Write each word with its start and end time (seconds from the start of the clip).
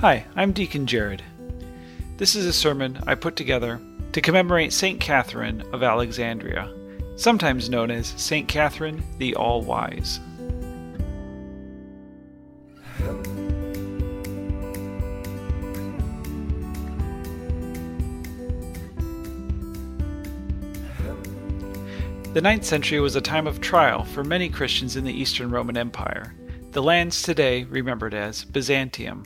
Hi, 0.00 0.24
I'm 0.36 0.52
Deacon 0.52 0.86
Jared. 0.86 1.24
This 2.18 2.36
is 2.36 2.46
a 2.46 2.52
sermon 2.52 3.00
I 3.08 3.16
put 3.16 3.34
together 3.34 3.80
to 4.12 4.20
commemorate 4.20 4.72
St. 4.72 5.00
Catherine 5.00 5.60
of 5.72 5.82
Alexandria, 5.82 6.72
sometimes 7.16 7.68
known 7.68 7.90
as 7.90 8.14
St. 8.16 8.46
Catherine 8.46 9.02
the 9.18 9.34
All 9.34 9.60
Wise. 9.60 10.20
The 22.34 22.40
ninth 22.40 22.64
century 22.64 23.00
was 23.00 23.16
a 23.16 23.20
time 23.20 23.48
of 23.48 23.60
trial 23.60 24.04
for 24.04 24.22
many 24.22 24.48
Christians 24.48 24.94
in 24.94 25.02
the 25.02 25.12
Eastern 25.12 25.50
Roman 25.50 25.76
Empire, 25.76 26.36
the 26.70 26.84
lands 26.84 27.20
today 27.20 27.64
remembered 27.64 28.14
as 28.14 28.44
Byzantium. 28.44 29.24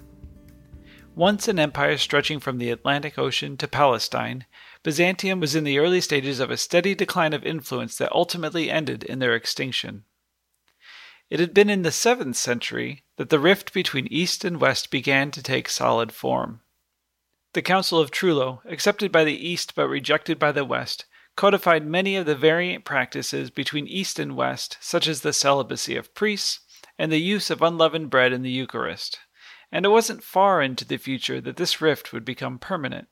Once 1.14 1.46
an 1.46 1.58
empire 1.58 1.98
stretching 1.98 2.40
from 2.40 2.56
the 2.56 2.70
Atlantic 2.70 3.18
Ocean 3.18 3.54
to 3.58 3.68
Palestine, 3.68 4.46
Byzantium 4.82 5.40
was 5.40 5.54
in 5.54 5.64
the 5.64 5.78
early 5.78 6.00
stages 6.00 6.40
of 6.40 6.50
a 6.50 6.56
steady 6.56 6.94
decline 6.94 7.34
of 7.34 7.44
influence 7.44 7.98
that 7.98 8.10
ultimately 8.12 8.70
ended 8.70 9.04
in 9.04 9.18
their 9.18 9.34
extinction. 9.34 10.04
It 11.28 11.38
had 11.38 11.52
been 11.52 11.68
in 11.68 11.82
the 11.82 11.90
7th 11.90 12.36
century 12.36 13.04
that 13.16 13.28
the 13.28 13.38
rift 13.38 13.74
between 13.74 14.06
East 14.06 14.42
and 14.42 14.58
West 14.58 14.90
began 14.90 15.30
to 15.32 15.42
take 15.42 15.68
solid 15.68 16.12
form. 16.12 16.62
The 17.52 17.60
Council 17.60 17.98
of 17.98 18.10
Trullo, 18.10 18.62
accepted 18.64 19.12
by 19.12 19.24
the 19.24 19.46
East 19.46 19.74
but 19.74 19.88
rejected 19.88 20.38
by 20.38 20.52
the 20.52 20.64
West, 20.64 21.04
codified 21.36 21.84
many 21.84 22.16
of 22.16 22.24
the 22.24 22.34
variant 22.34 22.86
practices 22.86 23.50
between 23.50 23.86
East 23.86 24.18
and 24.18 24.34
West, 24.34 24.78
such 24.80 25.06
as 25.06 25.20
the 25.20 25.34
celibacy 25.34 25.94
of 25.94 26.14
priests 26.14 26.60
and 26.98 27.12
the 27.12 27.20
use 27.20 27.50
of 27.50 27.60
unleavened 27.60 28.08
bread 28.08 28.32
in 28.32 28.40
the 28.40 28.50
Eucharist 28.50 29.18
and 29.72 29.86
it 29.86 29.88
wasn't 29.88 30.22
far 30.22 30.60
into 30.62 30.84
the 30.84 30.98
future 30.98 31.40
that 31.40 31.56
this 31.56 31.80
rift 31.80 32.12
would 32.12 32.24
become 32.24 32.58
permanent. 32.58 33.08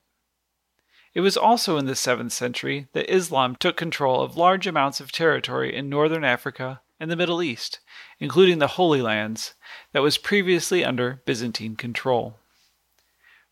It 1.14 1.20
was 1.22 1.36
also 1.36 1.78
in 1.78 1.86
the 1.86 1.94
7th 1.94 2.30
century 2.30 2.86
that 2.92 3.12
Islam 3.12 3.56
took 3.56 3.76
control 3.76 4.22
of 4.22 4.36
large 4.36 4.66
amounts 4.66 5.00
of 5.00 5.10
territory 5.10 5.74
in 5.74 5.88
northern 5.88 6.22
Africa 6.22 6.82
and 7.00 7.10
the 7.10 7.16
Middle 7.16 7.42
East, 7.42 7.80
including 8.20 8.58
the 8.58 8.68
Holy 8.68 9.00
Lands, 9.00 9.54
that 9.92 10.02
was 10.02 10.18
previously 10.18 10.84
under 10.84 11.22
Byzantine 11.24 11.74
control. 11.74 12.36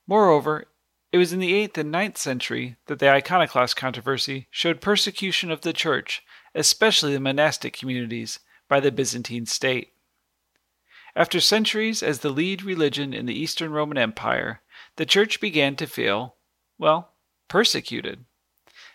Moreover, 0.06 0.66
it 1.10 1.18
was 1.18 1.32
in 1.32 1.40
the 1.40 1.52
8th 1.66 1.78
and 1.78 1.92
9th 1.92 2.18
century 2.18 2.76
that 2.86 2.98
the 2.98 3.10
iconoclast 3.10 3.74
controversy 3.74 4.46
showed 4.50 4.82
persecution 4.82 5.50
of 5.50 5.62
the 5.62 5.72
Church, 5.72 6.22
especially 6.54 7.14
the 7.14 7.20
monastic 7.20 7.72
communities, 7.72 8.38
by 8.68 8.78
the 8.78 8.92
Byzantine 8.92 9.46
state. 9.46 9.94
After 11.18 11.40
centuries 11.40 12.00
as 12.00 12.20
the 12.20 12.30
lead 12.30 12.62
religion 12.62 13.12
in 13.12 13.26
the 13.26 13.34
Eastern 13.34 13.72
Roman 13.72 13.98
Empire, 13.98 14.62
the 14.94 15.04
Church 15.04 15.40
began 15.40 15.74
to 15.74 15.88
feel, 15.88 16.36
well, 16.78 17.16
persecuted. 17.48 18.24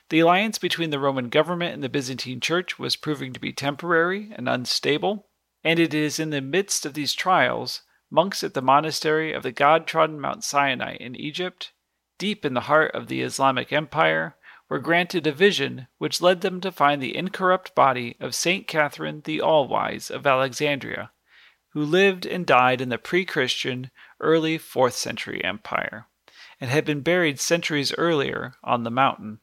The 0.07 0.21
alliance 0.21 0.57
between 0.57 0.89
the 0.89 1.01
Roman 1.01 1.27
government 1.27 1.73
and 1.73 1.83
the 1.83 1.89
Byzantine 1.89 2.39
Church 2.39 2.79
was 2.79 2.95
proving 2.95 3.33
to 3.33 3.41
be 3.41 3.51
temporary 3.51 4.31
and 4.37 4.47
unstable, 4.47 5.27
and 5.65 5.79
it 5.79 5.93
is 5.93 6.17
in 6.17 6.29
the 6.29 6.39
midst 6.39 6.85
of 6.85 6.93
these 6.93 7.13
trials 7.13 7.81
monks 8.09 8.41
at 8.41 8.53
the 8.53 8.61
monastery 8.61 9.33
of 9.33 9.43
the 9.43 9.51
God 9.51 9.85
trodden 9.85 10.21
Mount 10.21 10.45
Sinai 10.45 10.95
in 11.01 11.17
Egypt, 11.17 11.73
deep 12.17 12.45
in 12.45 12.53
the 12.53 12.71
heart 12.71 12.95
of 12.95 13.07
the 13.07 13.21
Islamic 13.21 13.73
Empire, 13.73 14.37
were 14.69 14.79
granted 14.79 15.27
a 15.27 15.33
vision 15.33 15.87
which 15.97 16.21
led 16.21 16.39
them 16.39 16.61
to 16.61 16.71
find 16.71 17.03
the 17.03 17.17
incorrupt 17.17 17.75
body 17.75 18.15
of 18.21 18.33
Saint 18.33 18.65
Catherine 18.65 19.23
the 19.25 19.41
All 19.41 19.67
Wise 19.67 20.09
of 20.09 20.25
Alexandria 20.25 21.11
who 21.73 21.83
lived 21.83 22.25
and 22.25 22.45
died 22.45 22.81
in 22.81 22.89
the 22.89 22.97
pre 22.97 23.25
Christian 23.25 23.89
early 24.19 24.57
4th 24.59 24.93
century 24.93 25.43
empire, 25.43 26.07
and 26.61 26.69
had 26.69 26.85
been 26.85 27.01
buried 27.01 27.39
centuries 27.39 27.93
earlier 27.97 28.53
on 28.63 28.83
the 28.83 28.91
mountain. 28.91 29.39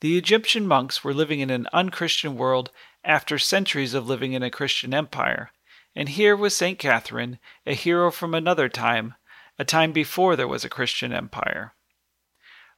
The 0.00 0.18
Egyptian 0.18 0.66
monks 0.66 1.02
were 1.02 1.14
living 1.14 1.40
in 1.40 1.48
an 1.48 1.66
unchristian 1.72 2.36
world 2.36 2.70
after 3.02 3.38
centuries 3.38 3.94
of 3.94 4.06
living 4.06 4.34
in 4.34 4.42
a 4.42 4.50
Christian 4.50 4.92
empire, 4.92 5.50
and 5.94 6.10
here 6.10 6.36
was 6.36 6.54
St. 6.54 6.78
Catherine, 6.78 7.38
a 7.64 7.74
hero 7.74 8.10
from 8.10 8.34
another 8.34 8.68
time, 8.68 9.14
a 9.58 9.64
time 9.64 9.92
before 9.92 10.36
there 10.36 10.48
was 10.48 10.64
a 10.64 10.68
Christian 10.68 11.12
empire. 11.12 11.74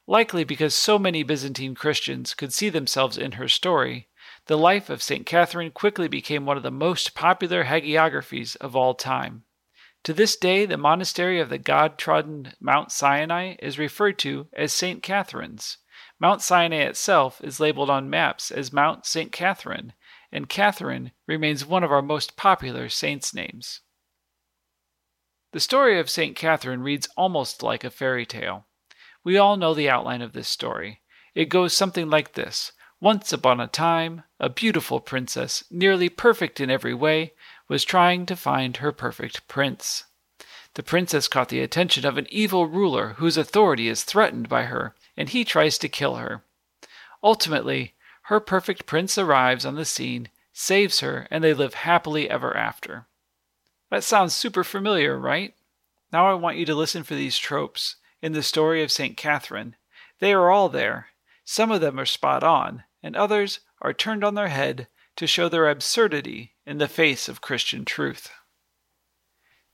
Likely 0.07 0.45
because 0.45 0.73
so 0.73 0.97
many 0.97 1.23
Byzantine 1.23 1.75
Christians 1.75 2.33
could 2.33 2.53
see 2.53 2.69
themselves 2.69 3.17
in 3.17 3.33
her 3.33 3.49
story, 3.49 4.07
the 4.49 4.57
life 4.57 4.89
of 4.89 5.03
St. 5.03 5.27
Catherine 5.27 5.69
quickly 5.69 6.07
became 6.07 6.43
one 6.43 6.57
of 6.57 6.63
the 6.63 6.71
most 6.71 7.13
popular 7.13 7.65
hagiographies 7.65 8.55
of 8.55 8.75
all 8.75 8.95
time. 8.95 9.43
To 10.05 10.11
this 10.11 10.35
day, 10.35 10.65
the 10.65 10.75
monastery 10.75 11.39
of 11.39 11.49
the 11.49 11.59
God 11.59 11.99
trodden 11.99 12.53
Mount 12.59 12.91
Sinai 12.91 13.57
is 13.59 13.77
referred 13.77 14.17
to 14.19 14.47
as 14.53 14.73
St. 14.73 15.03
Catherine's. 15.03 15.77
Mount 16.19 16.41
Sinai 16.41 16.77
itself 16.77 17.39
is 17.43 17.59
labeled 17.59 17.91
on 17.91 18.09
maps 18.09 18.49
as 18.49 18.73
Mount 18.73 19.05
St. 19.05 19.31
Catherine, 19.31 19.93
and 20.31 20.49
Catherine 20.49 21.11
remains 21.27 21.63
one 21.63 21.83
of 21.83 21.91
our 21.91 22.01
most 22.01 22.35
popular 22.35 22.89
saints' 22.89 23.35
names. 23.35 23.81
The 25.51 25.59
story 25.59 25.99
of 25.99 26.09
St. 26.09 26.35
Catherine 26.35 26.81
reads 26.81 27.07
almost 27.15 27.61
like 27.61 27.83
a 27.83 27.91
fairy 27.91 28.25
tale. 28.25 28.65
We 29.23 29.37
all 29.37 29.57
know 29.57 29.75
the 29.75 29.91
outline 29.91 30.23
of 30.23 30.33
this 30.33 30.47
story. 30.47 31.01
It 31.35 31.49
goes 31.49 31.71
something 31.77 32.09
like 32.09 32.33
this 32.33 32.71
once 33.01 33.31
upon 33.31 33.61
a 33.61 33.67
time, 33.67 34.23
a 34.39 34.49
beautiful 34.49 34.99
princess, 34.99 35.63
nearly 35.71 36.09
perfect 36.09 36.59
in 36.59 36.69
every 36.69 36.93
way, 36.93 37.33
was 37.67 37.85
trying 37.85 38.25
to 38.25 38.35
find 38.35 38.77
her 38.77 38.91
perfect 38.91 39.47
prince. 39.47 40.03
The 40.73 40.83
princess 40.83 41.27
caught 41.27 41.49
the 41.49 41.61
attention 41.61 42.05
of 42.05 42.17
an 42.17 42.27
evil 42.29 42.67
ruler 42.67 43.13
whose 43.17 43.37
authority 43.37 43.87
is 43.87 44.03
threatened 44.03 44.49
by 44.49 44.63
her, 44.63 44.95
and 45.15 45.29
he 45.29 45.45
tries 45.45 45.77
to 45.77 45.89
kill 45.89 46.15
her. 46.15 46.43
Ultimately, 47.23 47.95
her 48.23 48.39
perfect 48.39 48.85
prince 48.85 49.17
arrives 49.17 49.65
on 49.65 49.75
the 49.75 49.85
scene, 49.85 50.29
saves 50.51 50.99
her, 50.99 51.27
and 51.31 51.43
they 51.43 51.53
live 51.53 51.73
happily 51.73 52.29
ever 52.29 52.55
after. 52.55 53.07
That 53.89 54.03
sounds 54.03 54.35
super 54.35 54.63
familiar, 54.63 55.17
right? 55.17 55.55
Now 56.11 56.29
I 56.29 56.33
want 56.33 56.57
you 56.57 56.65
to 56.65 56.75
listen 56.75 57.03
for 57.03 57.15
these 57.15 57.37
tropes 57.37 57.95
in 58.21 58.33
the 58.33 58.43
story 58.43 58.83
of 58.83 58.91
St. 58.91 59.15
Catherine. 59.15 59.75
They 60.19 60.33
are 60.33 60.51
all 60.51 60.69
there. 60.69 61.07
Some 61.45 61.71
of 61.71 61.81
them 61.81 61.99
are 61.99 62.05
spot 62.05 62.43
on, 62.43 62.83
and 63.01 63.15
others 63.15 63.59
are 63.81 63.93
turned 63.93 64.23
on 64.23 64.35
their 64.35 64.49
head 64.49 64.87
to 65.15 65.27
show 65.27 65.49
their 65.49 65.69
absurdity 65.69 66.53
in 66.65 66.77
the 66.77 66.87
face 66.87 67.27
of 67.27 67.41
Christian 67.41 67.85
truth. 67.85 68.31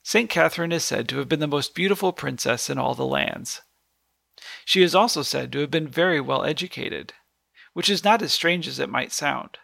St. 0.03 0.29
Catherine 0.29 0.71
is 0.71 0.83
said 0.83 1.09
to 1.09 1.17
have 1.17 1.27
been 1.27 1.39
the 1.39 1.47
most 1.47 1.73
beautiful 1.73 2.13
princess 2.13 2.69
in 2.69 2.77
all 2.77 2.93
the 2.93 3.05
lands. 3.05 3.61
She 4.63 4.83
is 4.83 4.93
also 4.93 5.21
said 5.21 5.51
to 5.51 5.59
have 5.59 5.71
been 5.71 5.87
very 5.87 6.21
well 6.21 6.43
educated, 6.43 7.13
which 7.73 7.89
is 7.89 8.03
not 8.03 8.21
as 8.21 8.33
strange 8.33 8.67
as 8.67 8.79
it 8.79 8.89
might 8.89 9.11
sound. 9.11 9.57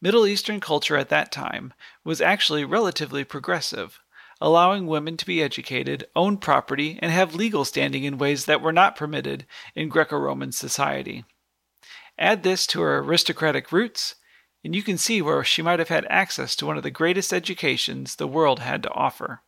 Middle 0.00 0.26
Eastern 0.26 0.60
culture 0.60 0.96
at 0.96 1.10
that 1.10 1.30
time 1.30 1.72
was 2.04 2.20
actually 2.20 2.64
relatively 2.64 3.22
progressive, 3.22 4.00
allowing 4.40 4.86
women 4.86 5.16
to 5.16 5.26
be 5.26 5.42
educated, 5.42 6.06
own 6.16 6.38
property, 6.38 6.98
and 7.00 7.12
have 7.12 7.34
legal 7.34 7.64
standing 7.64 8.04
in 8.04 8.18
ways 8.18 8.46
that 8.46 8.60
were 8.60 8.72
not 8.72 8.96
permitted 8.96 9.46
in 9.74 9.88
Greco 9.88 10.16
Roman 10.16 10.52
society. 10.52 11.24
Add 12.18 12.42
this 12.42 12.66
to 12.68 12.80
her 12.82 12.98
aristocratic 12.98 13.72
roots, 13.72 14.16
and 14.64 14.74
you 14.74 14.82
can 14.82 14.98
see 14.98 15.20
where 15.20 15.42
she 15.42 15.62
might 15.62 15.78
have 15.78 15.88
had 15.88 16.06
access 16.08 16.54
to 16.56 16.66
one 16.66 16.76
of 16.76 16.82
the 16.82 16.90
greatest 16.90 17.32
educations 17.32 18.16
the 18.16 18.28
world 18.28 18.60
had 18.60 18.82
to 18.84 18.92
offer. 18.92 19.42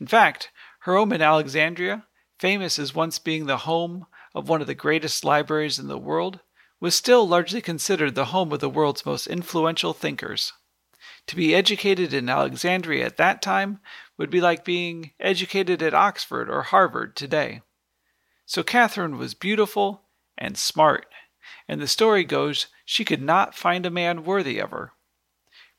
In 0.00 0.06
fact, 0.06 0.50
her 0.80 0.96
home 0.96 1.12
in 1.12 1.22
Alexandria, 1.22 2.06
famous 2.38 2.78
as 2.78 2.94
once 2.94 3.18
being 3.18 3.46
the 3.46 3.58
home 3.58 4.06
of 4.34 4.48
one 4.48 4.60
of 4.60 4.66
the 4.66 4.74
greatest 4.74 5.24
libraries 5.24 5.78
in 5.78 5.88
the 5.88 5.98
world, 5.98 6.40
was 6.80 6.94
still 6.94 7.26
largely 7.26 7.60
considered 7.60 8.14
the 8.14 8.26
home 8.26 8.52
of 8.52 8.60
the 8.60 8.68
world's 8.68 9.06
most 9.06 9.26
influential 9.26 9.92
thinkers. 9.92 10.52
To 11.26 11.36
be 11.36 11.54
educated 11.54 12.12
in 12.12 12.28
Alexandria 12.28 13.06
at 13.06 13.16
that 13.16 13.42
time 13.42 13.80
would 14.16 14.30
be 14.30 14.40
like 14.40 14.64
being 14.64 15.12
educated 15.18 15.82
at 15.82 15.94
Oxford 15.94 16.48
or 16.48 16.62
Harvard 16.62 17.16
today. 17.16 17.62
So 18.44 18.62
Catherine 18.62 19.18
was 19.18 19.34
beautiful 19.34 20.02
and 20.38 20.56
smart 20.56 21.06
and 21.68 21.80
the 21.80 21.88
story 21.88 22.24
goes 22.24 22.66
she 22.84 23.04
could 23.04 23.22
not 23.22 23.54
find 23.54 23.86
a 23.86 23.90
man 23.90 24.24
worthy 24.24 24.58
of 24.58 24.70
her. 24.70 24.92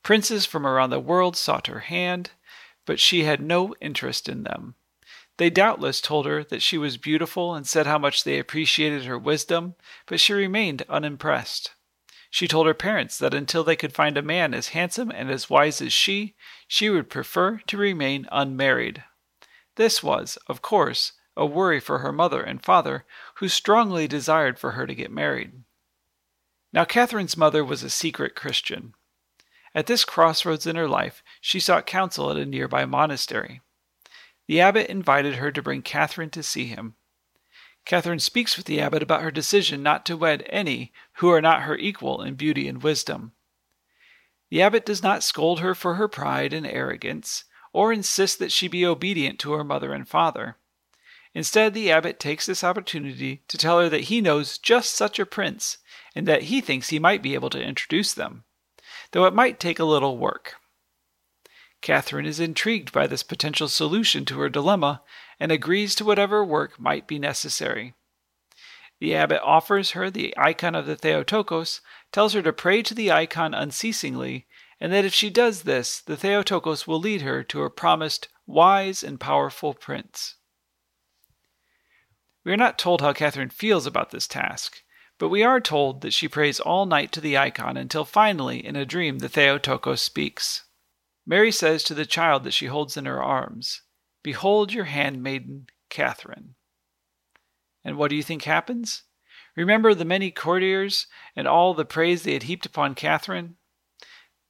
Princes 0.03 0.45
from 0.45 0.65
around 0.65 0.89
the 0.89 0.99
world 0.99 1.35
sought 1.35 1.67
her 1.67 1.81
hand, 1.81 2.31
but 2.85 2.99
she 2.99 3.23
had 3.23 3.41
no 3.41 3.75
interest 3.81 4.29
in 4.29 4.43
them. 4.43 4.75
They 5.37 5.49
doubtless 5.49 6.01
told 6.01 6.25
her 6.25 6.43
that 6.45 6.61
she 6.61 6.77
was 6.77 6.97
beautiful 6.97 7.53
and 7.53 7.67
said 7.67 7.85
how 7.85 7.97
much 7.97 8.23
they 8.23 8.39
appreciated 8.39 9.05
her 9.05 9.19
wisdom, 9.19 9.75
but 10.05 10.19
she 10.19 10.33
remained 10.33 10.83
unimpressed. 10.89 11.71
She 12.29 12.47
told 12.47 12.67
her 12.67 12.73
parents 12.73 13.17
that 13.19 13.33
until 13.33 13.63
they 13.63 13.75
could 13.75 13.93
find 13.93 14.17
a 14.17 14.21
man 14.21 14.53
as 14.53 14.69
handsome 14.69 15.11
and 15.11 15.29
as 15.29 15.49
wise 15.49 15.81
as 15.81 15.93
she, 15.93 16.35
she 16.67 16.89
would 16.89 17.09
prefer 17.09 17.59
to 17.67 17.77
remain 17.77 18.27
unmarried. 18.31 19.03
This 19.75 20.01
was, 20.01 20.37
of 20.47 20.61
course, 20.61 21.13
a 21.37 21.45
worry 21.45 21.79
for 21.79 21.99
her 21.99 22.11
mother 22.11 22.41
and 22.41 22.63
father, 22.63 23.05
who 23.35 23.47
strongly 23.47 24.07
desired 24.07 24.59
for 24.59 24.71
her 24.71 24.85
to 24.87 24.95
get 24.95 25.11
married. 25.11 25.63
Now, 26.73 26.83
Catherine's 26.83 27.37
mother 27.37 27.63
was 27.63 27.83
a 27.83 27.89
secret 27.89 28.35
Christian. 28.35 28.93
At 29.73 29.85
this 29.85 30.03
crossroads 30.03 30.65
in 30.65 30.75
her 30.75 30.87
life, 30.87 31.23
she 31.39 31.59
sought 31.59 31.85
counsel 31.85 32.31
at 32.31 32.37
a 32.37 32.45
nearby 32.45 32.85
monastery. 32.85 33.61
the 34.47 34.61
abbot 34.61 34.89
invited 34.89 35.35
her 35.35 35.51
to 35.51 35.61
bring 35.61 35.81
Catherine 35.81 36.29
to 36.31 36.41
see 36.41 36.65
him. 36.65 36.95
Catherine 37.85 38.19
speaks 38.19 38.57
with 38.57 38.65
the 38.65 38.81
abbot 38.81 39.03
about 39.03 39.21
her 39.21 39.31
decision 39.31 39.83
not 39.83 40.05
to 40.05 40.17
wed 40.17 40.43
any 40.49 40.91
who 41.15 41.29
are 41.29 41.41
not 41.41 41.63
her 41.63 41.77
equal 41.77 42.21
in 42.21 42.35
beauty 42.35 42.67
and 42.67 42.81
wisdom. 42.81 43.33
The 44.49 44.61
abbot 44.61 44.85
does 44.85 45.03
not 45.03 45.23
scold 45.23 45.59
her 45.59 45.75
for 45.75 45.95
her 45.95 46.07
pride 46.07 46.53
and 46.53 46.65
arrogance, 46.65 47.43
or 47.73 47.93
insist 47.93 48.39
that 48.39 48.51
she 48.51 48.67
be 48.67 48.85
obedient 48.85 49.39
to 49.39 49.53
her 49.53 49.63
mother 49.63 49.93
and 49.93 50.07
father. 50.07 50.57
Instead, 51.37 51.75
the 51.75 51.91
abbot 51.91 52.19
takes 52.19 52.47
this 52.47 52.63
opportunity 52.63 53.43
to 53.47 53.59
tell 53.59 53.79
her 53.79 53.89
that 53.89 54.05
he 54.05 54.21
knows 54.21 54.57
just 54.57 54.95
such 54.95 55.19
a 55.19 55.25
prince, 55.25 55.77
and 56.15 56.27
that 56.27 56.49
he 56.49 56.61
thinks 56.61 56.89
he 56.89 56.97
might 56.97 57.21
be 57.21 57.35
able 57.35 57.51
to 57.51 57.61
introduce 57.61 58.11
them, 58.11 58.43
though 59.11 59.25
it 59.25 59.35
might 59.35 59.59
take 59.59 59.77
a 59.77 59.85
little 59.85 60.17
work. 60.17 60.55
Catherine 61.79 62.25
is 62.25 62.39
intrigued 62.39 62.91
by 62.91 63.05
this 63.05 63.21
potential 63.21 63.67
solution 63.67 64.25
to 64.25 64.39
her 64.39 64.49
dilemma 64.49 65.03
and 65.39 65.51
agrees 65.51 65.93
to 65.93 66.03
whatever 66.03 66.43
work 66.43 66.79
might 66.79 67.05
be 67.05 67.19
necessary. 67.19 67.93
The 68.99 69.13
abbot 69.13 69.43
offers 69.43 69.91
her 69.91 70.09
the 70.09 70.33
icon 70.39 70.73
of 70.73 70.87
the 70.87 70.95
Theotokos, 70.95 71.81
tells 72.11 72.33
her 72.33 72.41
to 72.41 72.51
pray 72.51 72.81
to 72.81 72.95
the 72.95 73.11
icon 73.11 73.53
unceasingly, 73.53 74.47
and 74.79 74.91
that 74.91 75.05
if 75.05 75.13
she 75.13 75.29
does 75.29 75.61
this, 75.61 76.01
the 76.01 76.17
Theotokos 76.17 76.87
will 76.87 76.99
lead 76.99 77.21
her 77.21 77.43
to 77.43 77.59
her 77.59 77.69
promised 77.69 78.27
wise 78.47 79.03
and 79.03 79.19
powerful 79.19 79.75
prince. 79.75 80.33
We 82.47 82.53
are 82.53 82.55
not 82.55 82.77
told 82.77 83.01
how 83.01 83.11
Catherine 83.11 83.49
feels 83.49 83.85
about 83.85 84.11
this 84.11 84.25
task, 84.25 84.81
but 85.17 85.27
we 85.27 85.43
are 85.43 85.59
told 85.59 85.99
that 85.99 86.13
she 86.13 86.29
prays 86.29 86.61
all 86.61 86.85
night 86.85 87.11
to 87.11 87.19
the 87.19 87.37
icon 87.37 87.75
until 87.75 88.05
finally, 88.05 88.65
in 88.65 88.77
a 88.77 88.85
dream, 88.85 89.19
the 89.19 89.27
Theotokos 89.27 90.01
speaks. 90.01 90.63
Mary 91.25 91.51
says 91.51 91.83
to 91.83 91.93
the 91.93 92.05
child 92.05 92.45
that 92.45 92.53
she 92.53 92.67
holds 92.67 92.95
in 92.95 93.03
her 93.03 93.21
arms, 93.21 93.81
Behold 94.23 94.71
your 94.71 94.85
handmaiden, 94.85 95.67
Catherine. 95.89 96.55
And 97.83 97.97
what 97.97 98.11
do 98.11 98.15
you 98.15 98.23
think 98.23 98.43
happens? 98.43 99.03
Remember 99.57 99.93
the 99.93 100.05
many 100.05 100.31
courtiers 100.31 101.07
and 101.35 101.49
all 101.49 101.73
the 101.73 101.83
praise 101.83 102.23
they 102.23 102.31
had 102.31 102.43
heaped 102.43 102.65
upon 102.65 102.95
Catherine? 102.95 103.57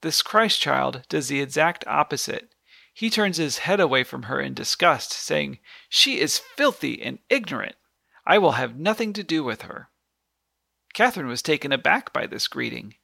This 0.02 0.22
Christ 0.22 0.62
child 0.62 1.02
does 1.10 1.30
the 1.30 1.42
exact 1.42 1.84
opposite. 1.88 2.54
He 2.94 3.10
turns 3.10 3.38
his 3.38 3.58
head 3.58 3.80
away 3.80 4.04
from 4.04 4.24
her 4.24 4.40
in 4.40 4.54
disgust, 4.54 5.14
saying, 5.14 5.58
She 5.90 6.20
is 6.20 6.38
filthy 6.38 7.02
and 7.02 7.18
ignorant. 7.28 7.76
I 8.30 8.38
will 8.38 8.52
have 8.52 8.78
nothing 8.78 9.14
to 9.14 9.24
do 9.24 9.42
with 9.42 9.62
her. 9.64 9.90
Catherine 10.94 11.28
was 11.28 11.42
taken 11.42 11.72
aback 11.72 12.12
by 12.12 12.28
this 12.28 12.50
greeting. 12.50 12.96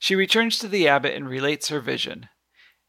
She 0.00 0.16
returns 0.16 0.58
to 0.58 0.68
the 0.68 0.88
abbot 0.88 1.14
and 1.14 1.28
relates 1.28 1.68
her 1.68 1.78
vision. 1.78 2.28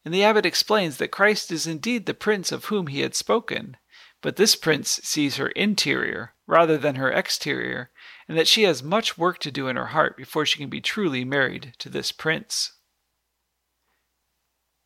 And 0.04 0.12
the 0.12 0.24
abbot 0.24 0.44
explains 0.44 0.96
that 0.96 1.12
Christ 1.12 1.52
is 1.52 1.68
indeed 1.68 2.06
the 2.06 2.14
prince 2.14 2.50
of 2.50 2.64
whom 2.64 2.88
he 2.88 3.00
had 3.00 3.14
spoken, 3.14 3.76
but 4.22 4.34
this 4.34 4.56
prince 4.56 5.00
sees 5.04 5.36
her 5.36 5.48
interior 5.48 6.34
rather 6.48 6.76
than 6.78 6.96
her 6.96 7.12
exterior, 7.12 7.90
and 8.26 8.36
that 8.36 8.48
she 8.48 8.64
has 8.64 8.82
much 8.82 9.16
work 9.16 9.38
to 9.38 9.52
do 9.52 9.68
in 9.68 9.76
her 9.76 9.86
heart 9.86 10.16
before 10.16 10.44
she 10.44 10.58
can 10.58 10.68
be 10.68 10.80
truly 10.80 11.24
married 11.24 11.74
to 11.78 11.88
this 11.88 12.10
prince. 12.10 12.72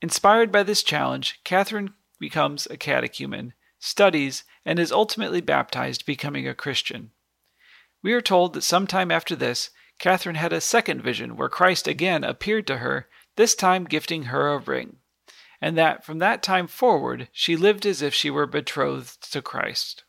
Inspired 0.02 0.52
by 0.52 0.62
this 0.62 0.82
challenge, 0.82 1.40
Catherine 1.42 1.94
becomes 2.18 2.66
a 2.66 2.76
catechumen, 2.76 3.54
studies, 3.78 4.44
and 4.64 4.78
is 4.78 4.92
ultimately 4.92 5.40
baptized, 5.40 6.06
becoming 6.06 6.46
a 6.46 6.54
Christian. 6.54 7.10
We 8.02 8.12
are 8.12 8.20
told 8.20 8.54
that 8.54 8.62
sometime 8.62 9.10
after 9.10 9.36
this, 9.36 9.70
Catherine 9.98 10.36
had 10.36 10.52
a 10.52 10.60
second 10.60 11.02
vision 11.02 11.36
where 11.36 11.48
Christ 11.48 11.86
again 11.86 12.24
appeared 12.24 12.66
to 12.68 12.78
her, 12.78 13.08
this 13.36 13.54
time 13.54 13.84
gifting 13.84 14.24
her 14.24 14.52
a 14.52 14.58
ring 14.58 14.96
and 15.62 15.78
that 15.78 16.04
from 16.04 16.18
that 16.18 16.42
time 16.42 16.66
forward 16.66 17.28
she 17.32 17.56
lived 17.56 17.86
as 17.86 18.02
if 18.02 18.12
she 18.12 18.28
were 18.28 18.46
betrothed 18.46 19.32
to 19.32 19.40
Christ. 19.40 20.02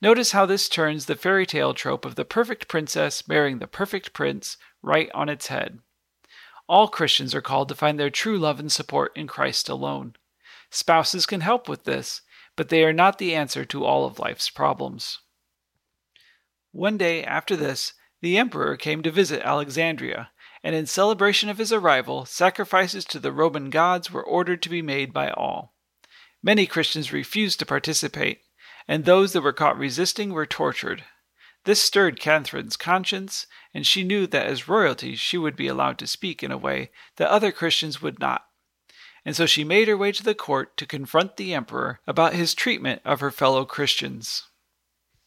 Notice 0.00 0.32
how 0.32 0.46
this 0.46 0.68
turns 0.68 1.06
the 1.06 1.14
fairy 1.14 1.46
tale 1.46 1.74
trope 1.74 2.06
of 2.06 2.16
the 2.16 2.24
perfect 2.24 2.66
princess 2.66 3.28
marrying 3.28 3.58
the 3.58 3.66
perfect 3.68 4.14
prince 4.14 4.56
right 4.80 5.10
on 5.14 5.28
its 5.28 5.48
head. 5.48 5.78
All 6.68 6.88
Christians 6.88 7.34
are 7.34 7.42
called 7.42 7.68
to 7.68 7.74
find 7.74 8.00
their 8.00 8.10
true 8.10 8.38
love 8.38 8.58
and 8.58 8.72
support 8.72 9.14
in 9.14 9.26
Christ 9.26 9.68
alone. 9.68 10.16
Spouses 10.70 11.26
can 11.26 11.42
help 11.42 11.68
with 11.68 11.84
this, 11.84 12.22
but 12.62 12.68
they 12.68 12.84
are 12.84 12.92
not 12.92 13.18
the 13.18 13.34
answer 13.34 13.64
to 13.64 13.84
all 13.84 14.04
of 14.04 14.20
life's 14.20 14.48
problems. 14.48 15.18
One 16.70 16.96
day 16.96 17.24
after 17.24 17.56
this, 17.56 17.94
the 18.20 18.38
emperor 18.38 18.76
came 18.76 19.02
to 19.02 19.10
visit 19.10 19.42
Alexandria, 19.44 20.30
and 20.62 20.72
in 20.72 20.86
celebration 20.86 21.48
of 21.48 21.58
his 21.58 21.72
arrival, 21.72 22.24
sacrifices 22.24 23.04
to 23.06 23.18
the 23.18 23.32
Roman 23.32 23.68
gods 23.68 24.12
were 24.12 24.22
ordered 24.22 24.62
to 24.62 24.68
be 24.68 24.80
made 24.80 25.12
by 25.12 25.30
all. 25.30 25.74
Many 26.40 26.66
Christians 26.66 27.12
refused 27.12 27.58
to 27.58 27.66
participate, 27.66 28.42
and 28.86 29.04
those 29.04 29.32
that 29.32 29.42
were 29.42 29.52
caught 29.52 29.76
resisting 29.76 30.32
were 30.32 30.46
tortured. 30.46 31.02
This 31.64 31.82
stirred 31.82 32.20
Catherine's 32.20 32.76
conscience, 32.76 33.48
and 33.74 33.84
she 33.84 34.04
knew 34.04 34.28
that 34.28 34.46
as 34.46 34.68
royalty 34.68 35.16
she 35.16 35.36
would 35.36 35.56
be 35.56 35.66
allowed 35.66 35.98
to 35.98 36.06
speak 36.06 36.44
in 36.44 36.52
a 36.52 36.56
way 36.56 36.92
that 37.16 37.28
other 37.28 37.50
Christians 37.50 38.00
would 38.00 38.20
not. 38.20 38.44
And 39.24 39.36
so 39.36 39.46
she 39.46 39.64
made 39.64 39.88
her 39.88 39.96
way 39.96 40.12
to 40.12 40.22
the 40.22 40.34
court 40.34 40.76
to 40.78 40.86
confront 40.86 41.36
the 41.36 41.54
emperor 41.54 42.00
about 42.06 42.34
his 42.34 42.54
treatment 42.54 43.02
of 43.04 43.20
her 43.20 43.30
fellow 43.30 43.64
Christians. 43.64 44.48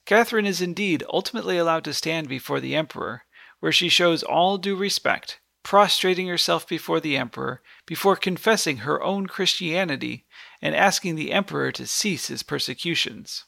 Catherine 0.05 0.45
is 0.45 0.61
indeed 0.61 1.03
ultimately 1.09 1.57
allowed 1.57 1.83
to 1.85 1.93
stand 1.93 2.27
before 2.27 2.59
the 2.59 2.75
emperor, 2.75 3.23
where 3.59 3.71
she 3.71 3.89
shows 3.89 4.21
all 4.21 4.57
due 4.57 4.75
respect, 4.75 5.39
prostrating 5.63 6.27
herself 6.27 6.67
before 6.67 6.99
the 6.99 7.17
emperor, 7.17 7.61
before 7.87 8.15
confessing 8.15 8.77
her 8.77 9.01
own 9.01 9.27
Christianity, 9.27 10.25
and 10.61 10.75
asking 10.75 11.15
the 11.15 11.31
emperor 11.31 11.71
to 11.71 11.87
cease 11.87 12.27
his 12.27 12.43
persecutions. 12.43 13.45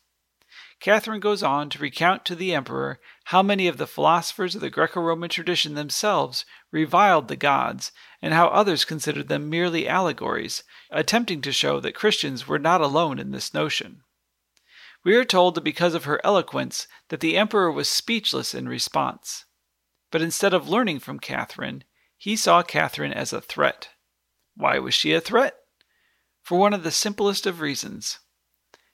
Catherine 0.79 1.19
goes 1.19 1.41
on 1.41 1.69
to 1.71 1.79
recount 1.79 2.23
to 2.25 2.35
the 2.35 2.53
emperor 2.53 2.99
how 3.25 3.41
many 3.41 3.67
of 3.67 3.77
the 3.77 3.87
philosophers 3.87 4.53
of 4.53 4.61
the 4.61 4.69
Greco 4.69 5.01
Roman 5.01 5.29
tradition 5.29 5.73
themselves 5.73 6.45
reviled 6.71 7.27
the 7.27 7.35
gods, 7.35 7.91
and 8.21 8.33
how 8.33 8.47
others 8.47 8.85
considered 8.85 9.27
them 9.27 9.49
merely 9.49 9.87
allegories, 9.87 10.63
attempting 10.91 11.41
to 11.41 11.51
show 11.51 11.79
that 11.79 11.95
Christians 11.95 12.47
were 12.47 12.59
not 12.59 12.81
alone 12.81 13.17
in 13.17 13.31
this 13.31 13.53
notion. 13.53 14.03
We 15.03 15.15
are 15.15 15.25
told 15.25 15.55
that 15.55 15.63
because 15.63 15.95
of 15.95 16.03
her 16.03 16.21
eloquence 16.23 16.87
that 17.09 17.21
the 17.21 17.37
emperor 17.37 17.71
was 17.71 17.89
speechless 17.89 18.53
in 18.53 18.69
response. 18.69 19.45
But 20.11 20.21
instead 20.21 20.53
of 20.53 20.69
learning 20.69 20.99
from 20.99 21.19
Catherine, 21.19 21.83
he 22.17 22.35
saw 22.35 22.61
Catherine 22.61 23.13
as 23.13 23.33
a 23.33 23.41
threat. 23.41 23.89
Why 24.55 24.79
was 24.79 24.93
she 24.93 25.13
a 25.13 25.21
threat? 25.21 25.55
For 26.43 26.57
one 26.57 26.73
of 26.73 26.83
the 26.83 26.91
simplest 26.91 27.45
of 27.45 27.61
reasons. 27.61 28.19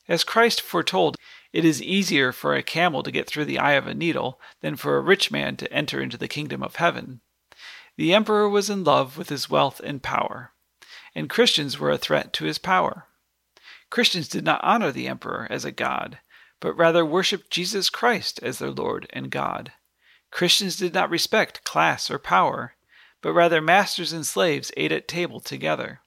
As 0.07 0.23
Christ 0.23 0.61
foretold, 0.61 1.15
it 1.53 1.63
is 1.63 1.81
easier 1.81 2.31
for 2.31 2.55
a 2.55 2.63
camel 2.63 3.03
to 3.03 3.11
get 3.11 3.27
through 3.27 3.45
the 3.45 3.59
eye 3.59 3.73
of 3.73 3.85
a 3.85 3.93
needle 3.93 4.41
than 4.61 4.75
for 4.75 4.97
a 4.97 5.01
rich 5.01 5.31
man 5.31 5.55
to 5.55 5.71
enter 5.71 6.01
into 6.01 6.17
the 6.17 6.27
kingdom 6.27 6.63
of 6.63 6.77
heaven. 6.77 7.21
The 7.95 8.13
emperor 8.13 8.49
was 8.49 8.71
in 8.71 8.83
love 8.83 9.17
with 9.17 9.29
his 9.29 9.51
wealth 9.51 9.79
and 9.79 10.01
power, 10.01 10.51
and 11.13 11.29
Christians 11.29 11.77
were 11.77 11.91
a 11.91 11.97
threat 11.97 12.33
to 12.33 12.45
his 12.45 12.57
power. 12.57 13.05
Christians 13.91 14.27
did 14.27 14.43
not 14.43 14.63
honor 14.63 14.91
the 14.91 15.07
emperor 15.07 15.47
as 15.51 15.63
a 15.63 15.71
god, 15.71 16.17
but 16.59 16.75
rather 16.75 17.05
worshiped 17.05 17.51
Jesus 17.51 17.91
Christ 17.91 18.39
as 18.41 18.57
their 18.57 18.71
Lord 18.71 19.05
and 19.11 19.29
God. 19.29 19.73
Christians 20.31 20.75
did 20.75 20.95
not 20.95 21.11
respect 21.11 21.63
class 21.63 22.09
or 22.09 22.17
power, 22.17 22.73
but 23.21 23.33
rather 23.33 23.61
masters 23.61 24.11
and 24.11 24.25
slaves 24.25 24.71
ate 24.75 24.91
at 24.91 25.07
table 25.07 25.39
together. 25.39 25.99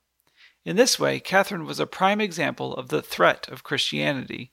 In 0.65 0.75
this 0.75 0.99
way, 0.99 1.21
Catherine 1.21 1.65
was 1.65 1.79
a 1.79 1.87
prime 1.87 2.21
example 2.21 2.75
of 2.75 2.88
the 2.88 3.00
threat 3.00 3.47
of 3.49 3.62
Christianity, 3.62 4.50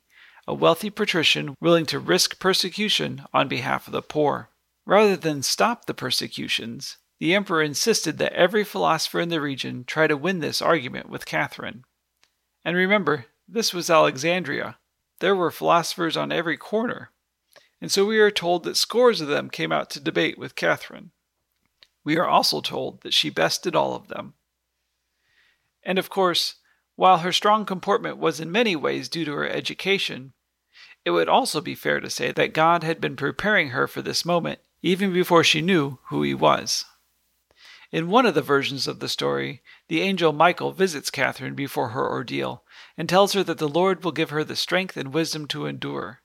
a 0.48 0.54
wealthy 0.54 0.90
patrician 0.90 1.56
willing 1.62 1.86
to 1.86 2.00
risk 2.00 2.40
persecution 2.40 3.26
on 3.34 3.48
behalf 3.48 3.88
of 3.88 3.94
the 3.94 4.02
poor. 4.02 4.50
Rather 4.86 5.16
than 5.16 5.42
stop 5.42 5.86
the 5.86 5.94
persecutions, 5.94 6.98
the 7.20 7.34
emperor 7.34 7.62
insisted 7.62 8.18
that 8.18 8.34
every 8.34 8.64
philosopher 8.64 9.20
in 9.20 9.30
the 9.30 9.40
region 9.40 9.84
try 9.86 10.08
to 10.08 10.18
win 10.18 10.40
this 10.40 10.62
argument 10.62 11.10
with 11.10 11.26
Catherine. 11.26 11.84
And 12.66 12.76
remember, 12.76 13.26
this 13.48 13.74
was 13.74 13.90
Alexandria. 13.90 14.78
There 15.20 15.36
were 15.36 15.52
philosophers 15.52 16.18
on 16.18 16.32
every 16.32 16.58
corner 16.58 17.12
and 17.84 17.92
so 17.92 18.06
we 18.06 18.18
are 18.20 18.32
told 18.32 18.64
that 18.64 18.78
scores 18.78 19.20
of 19.20 19.28
them 19.28 19.50
came 19.50 19.74
out 19.74 19.90
to 19.90 20.00
debate 20.00 20.38
with 20.38 20.56
Catherine. 20.56 21.12
We 22.06 22.18
are 22.18 22.26
also 22.26 22.62
told 22.62 23.02
that 23.02 23.14
she 23.14 23.30
bested 23.30 23.76
all 23.76 23.94
of 23.94 24.08
them. 24.08 24.36
And 25.84 26.00
of 26.00 26.10
course, 26.10 26.56
while 26.96 27.20
her 27.20 27.32
strong 27.32 27.66
comportment 27.66 28.18
was 28.18 28.40
in 28.40 28.52
many 28.52 28.76
ways 28.76 29.10
due 29.10 29.26
to 29.26 29.34
her 29.34 29.50
education, 29.50 30.34
it 31.06 31.12
would 31.12 31.28
also 31.28 31.60
be 31.60 31.76
fair 31.76 32.00
to 32.00 32.10
say 32.10 32.32
that 32.32 32.54
God 32.54 32.84
had 32.84 33.02
been 33.02 33.16
preparing 33.16 33.70
her 33.70 33.88
for 33.88 34.02
this 34.02 34.26
moment 34.26 34.60
even 34.82 35.14
before 35.14 35.44
she 35.44 35.62
knew 35.62 35.98
who 36.06 36.22
He 36.22 36.34
was. 36.34 36.86
In 37.92 38.10
one 38.10 38.26
of 38.26 38.34
the 38.34 38.42
versions 38.42 38.88
of 38.88 39.00
the 39.00 39.08
story, 39.08 39.62
the 39.88 40.02
angel 40.02 40.34
Michael 40.34 40.72
visits 40.72 41.10
Catherine 41.10 41.56
before 41.56 41.90
her 41.90 42.10
ordeal 42.10 42.64
and 42.98 43.08
tells 43.08 43.34
her 43.34 43.44
that 43.44 43.60
the 43.60 43.70
Lord 43.70 44.04
will 44.04 44.12
give 44.12 44.32
her 44.32 44.44
the 44.44 44.56
strength 44.56 44.98
and 44.98 45.14
wisdom 45.14 45.48
to 45.50 45.68
endure. 45.68 46.22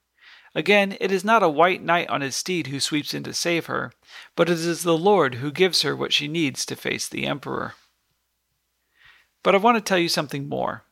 Again, 0.54 0.96
it 0.98 1.12
is 1.12 1.24
not 1.24 1.42
a 1.42 1.48
white 1.48 1.82
knight 1.82 2.08
on 2.08 2.22
his 2.22 2.34
steed 2.34 2.68
who 2.68 2.80
sweeps 2.80 3.12
in 3.12 3.22
to 3.24 3.34
save 3.34 3.66
her, 3.66 3.92
but 4.34 4.48
it 4.48 4.58
is 4.58 4.82
the 4.82 4.96
Lord 4.96 5.36
who 5.36 5.52
gives 5.52 5.82
her 5.82 5.94
what 5.94 6.12
she 6.12 6.26
needs 6.26 6.64
to 6.66 6.74
face 6.74 7.06
the 7.06 7.26
emperor. 7.26 7.74
But 9.42 9.54
I 9.54 9.58
want 9.58 9.76
to 9.76 9.80
tell 9.80 9.98
you 9.98 10.08
something 10.08 10.48
more. 10.48 10.84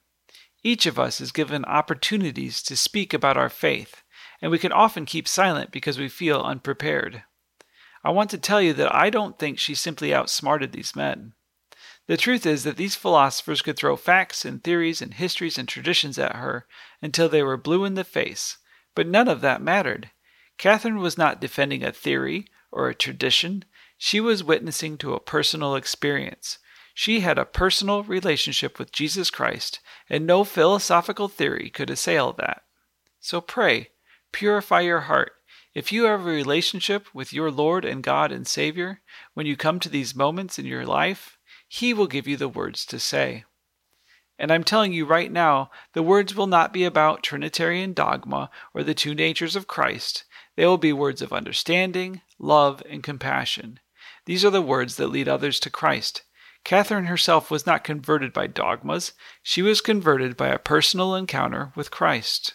Each 0.63 0.87
of 0.87 0.99
us 0.99 1.21
is 1.21 1.33
given 1.33 1.65
opportunities 1.65 2.63
to 2.63 2.77
speak 2.77 3.15
about 3.15 3.37
our 3.37 3.49
faith, 3.49 4.03
and 4.41 4.51
we 4.51 4.59
can 4.59 4.73
often 4.73 5.07
keep 5.07 5.29
silent 5.29 5.71
because 5.71 5.99
we 5.99 6.09
feel 6.09 6.41
unprepared. 6.41 7.25
I 8.05 8.11
want 8.11 8.31
to 8.31 8.39
tell 8.39 8.63
you 8.63 8.73
that 8.75 8.95
I 8.95 9.11
don't 9.11 9.39
think 9.39 9.59
she 9.59 9.75
simply 9.75 10.15
outsmarted 10.15 10.73
these 10.73 10.95
men. 10.95 11.35
The 12.07 12.17
truth 12.17 12.47
is 12.47 12.63
that 12.63 12.77
these 12.77 12.95
philosophers 12.95 13.63
could 13.63 13.77
throw 13.77 13.97
facts 13.97 14.45
and 14.45 14.63
theories 14.63 15.03
and 15.03 15.15
histories 15.15 15.59
and 15.59 15.69
traditions 15.69 16.19
at 16.19 16.37
her 16.37 16.67
until 17.03 17.29
they 17.29 17.43
were 17.43 17.57
blue 17.57 17.85
in 17.85 17.95
the 17.95 18.05
face, 18.05 18.59
but 18.95 19.09
none 19.09 19.27
of 19.27 19.41
that 19.41 19.61
mattered. 19.61 20.11
Catherine 20.57 20.99
was 20.99 21.19
not 21.19 21.41
defending 21.41 21.83
a 21.83 21.93
theory 21.93 22.47
or 22.71 22.89
a 22.89 22.95
tradition, 22.95 23.65
she 23.99 24.21
was 24.21 24.45
witnessing 24.45 24.99
to 24.99 25.15
a 25.15 25.21
personal 25.21 25.75
experience. 25.75 26.59
She 26.99 27.21
had 27.21 27.37
a 27.37 27.45
personal 27.45 28.05
relationship 28.05 28.79
with 28.79 28.91
Jesus 28.91 29.29
Christ, 29.29 29.81
and 30.09 30.27
no 30.27 30.45
philosophical 30.45 31.29
theory 31.29 31.69
could 31.69 31.91
assail 31.91 32.33
that. 32.39 32.63
So 33.21 33.43
pray, 33.43 33.91
purify 34.33 34.81
your 34.81 35.01
heart. 35.01 35.33
If 35.75 35.93
you 35.93 36.05
have 36.05 36.23
a 36.23 36.25
relationship 36.25 37.15
with 37.15 37.35
your 37.35 37.51
Lord 37.51 37.85
and 37.85 38.03
God 38.03 38.33
and 38.33 38.47
Savior, 38.47 39.03
when 39.35 39.45
you 39.45 39.59
come 39.59 39.79
to 39.81 39.91
these 39.91 40.17
moments 40.17 40.59
in 40.59 40.65
your 40.65 40.87
life, 40.87 41.37
He 41.69 41.93
will 41.93 42.07
give 42.07 42.27
you 42.27 42.39
the 42.39 42.49
words 42.49 42.87
to 42.87 42.99
say. 42.99 43.45
And 44.39 44.51
I'm 44.51 44.65
telling 44.65 44.95
you 44.95 45.05
right 45.05 45.31
now, 45.31 45.71
the 45.93 46.03
words 46.03 46.35
will 46.35 46.47
not 46.47 46.73
be 46.73 46.85
about 46.85 47.23
Trinitarian 47.23 47.93
dogma 47.93 48.49
or 48.73 48.83
the 48.83 48.95
two 48.95 49.15
natures 49.15 49.55
of 49.55 49.67
Christ. 49.67 50.25
They 50.57 50.65
will 50.65 50.79
be 50.79 50.95
words 50.95 51.21
of 51.21 51.31
understanding, 51.31 52.23
love, 52.39 52.83
and 52.89 53.03
compassion. 53.03 53.81
These 54.25 54.47
are 54.47 54.51
the 54.51 54.63
words 54.63 54.97
that 54.97 55.09
lead 55.09 55.29
others 55.29 55.61
to 55.61 55.69
Christ. 55.69 56.23
Catherine 56.67 57.05
herself 57.05 57.49
was 57.49 57.65
not 57.65 57.85
converted 57.85 58.33
by 58.33 58.49
dogmas, 58.49 59.13
she 59.41 59.63
was 59.63 59.81
converted 59.81 60.37
by 60.37 60.49
a 60.49 60.59
personal 60.59 61.15
encounter 61.15 61.71
with 61.77 61.93
Christ. 61.93 62.55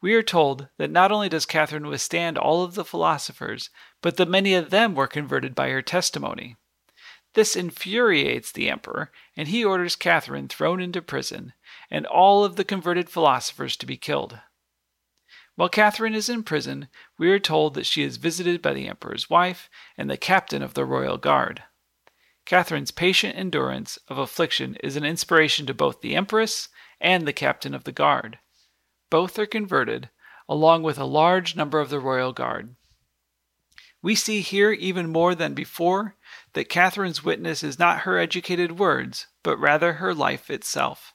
We 0.00 0.14
are 0.14 0.22
told 0.22 0.68
that 0.78 0.90
not 0.90 1.12
only 1.12 1.28
does 1.28 1.44
Catherine 1.44 1.88
withstand 1.88 2.38
all 2.38 2.64
of 2.64 2.76
the 2.76 2.86
philosophers, 2.86 3.68
but 4.00 4.16
that 4.16 4.30
many 4.30 4.54
of 4.54 4.70
them 4.70 4.94
were 4.94 5.06
converted 5.06 5.54
by 5.54 5.68
her 5.68 5.82
testimony. 5.82 6.56
This 7.34 7.56
infuriates 7.56 8.50
the 8.50 8.70
emperor, 8.70 9.12
and 9.36 9.48
he 9.48 9.62
orders 9.62 9.94
Catherine 9.94 10.48
thrown 10.48 10.80
into 10.80 11.02
prison, 11.02 11.52
and 11.90 12.06
all 12.06 12.42
of 12.42 12.56
the 12.56 12.64
converted 12.64 13.10
philosophers 13.10 13.76
to 13.76 13.84
be 13.84 13.98
killed. 13.98 14.40
While 15.56 15.68
Catherine 15.68 16.14
is 16.14 16.30
in 16.30 16.42
prison, 16.42 16.88
we 17.18 17.30
are 17.32 17.38
told 17.38 17.74
that 17.74 17.84
she 17.84 18.02
is 18.02 18.16
visited 18.16 18.62
by 18.62 18.72
the 18.72 18.88
emperor's 18.88 19.28
wife 19.28 19.68
and 19.98 20.08
the 20.08 20.16
captain 20.16 20.62
of 20.62 20.72
the 20.72 20.86
royal 20.86 21.18
guard. 21.18 21.64
Catherine's 22.48 22.90
patient 22.90 23.36
endurance 23.36 23.98
of 24.08 24.16
affliction 24.16 24.76
is 24.76 24.96
an 24.96 25.04
inspiration 25.04 25.66
to 25.66 25.74
both 25.74 26.00
the 26.00 26.16
empress 26.16 26.70
and 26.98 27.28
the 27.28 27.32
captain 27.34 27.74
of 27.74 27.84
the 27.84 27.92
guard. 27.92 28.38
Both 29.10 29.38
are 29.38 29.44
converted, 29.44 30.08
along 30.48 30.82
with 30.82 30.96
a 30.96 31.04
large 31.04 31.54
number 31.54 31.78
of 31.78 31.90
the 31.90 32.00
royal 32.00 32.32
guard. 32.32 32.74
We 34.00 34.14
see 34.14 34.40
here, 34.40 34.72
even 34.72 35.12
more 35.12 35.34
than 35.34 35.52
before, 35.52 36.16
that 36.54 36.70
Catherine's 36.70 37.22
witness 37.22 37.62
is 37.62 37.78
not 37.78 38.00
her 38.00 38.18
educated 38.18 38.78
words, 38.78 39.26
but 39.42 39.58
rather 39.58 39.94
her 39.94 40.14
life 40.14 40.48
itself. 40.48 41.12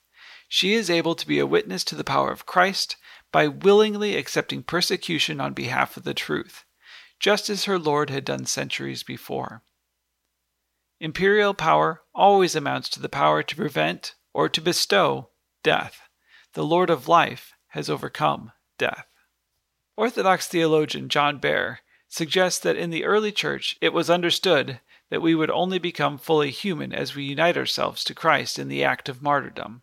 She 0.47 0.75
is 0.75 0.87
able 0.87 1.15
to 1.15 1.25
be 1.25 1.39
a 1.39 1.47
witness 1.47 1.83
to 1.85 1.95
the 1.95 2.03
power 2.03 2.31
of 2.31 2.45
Christ 2.45 2.95
by 3.31 3.47
willingly 3.47 4.17
accepting 4.17 4.61
persecution 4.61 5.41
on 5.41 5.53
behalf 5.53 5.97
of 5.97 6.03
the 6.03 6.13
truth, 6.13 6.63
just 7.19 7.49
as 7.49 7.65
her 7.65 7.79
Lord 7.79 8.11
had 8.11 8.23
done 8.23 8.45
centuries 8.45 9.01
before. 9.01 9.63
Imperial 11.03 11.53
power 11.53 12.01
always 12.15 12.55
amounts 12.55 12.87
to 12.87 13.01
the 13.01 13.09
power 13.09 13.43
to 13.43 13.55
prevent 13.57 14.15
or 14.33 14.47
to 14.47 14.61
bestow 14.61 15.31
death. 15.61 16.03
The 16.53 16.63
Lord 16.63 16.89
of 16.89 17.09
life 17.09 17.51
has 17.71 17.89
overcome 17.89 18.53
death. 18.77 19.07
Orthodox 19.97 20.47
theologian 20.47 21.09
John 21.09 21.41
Behr 21.41 21.79
suggests 22.07 22.61
that 22.61 22.77
in 22.77 22.89
the 22.89 23.03
early 23.03 23.33
church 23.33 23.75
it 23.81 23.91
was 23.91 24.09
understood 24.09 24.79
that 25.09 25.21
we 25.21 25.35
would 25.35 25.51
only 25.51 25.77
become 25.77 26.17
fully 26.17 26.51
human 26.51 26.93
as 26.93 27.13
we 27.13 27.25
unite 27.25 27.57
ourselves 27.57 28.05
to 28.05 28.15
Christ 28.15 28.57
in 28.57 28.69
the 28.69 28.85
act 28.85 29.09
of 29.09 29.21
martyrdom. 29.21 29.81